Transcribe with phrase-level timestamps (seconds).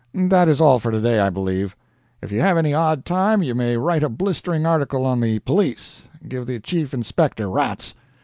[0.15, 1.75] That is all for today, I believe.
[2.23, 6.05] If you have any odd time, you may write a blistering article on the police
[6.27, 7.93] give the chief inspector rats.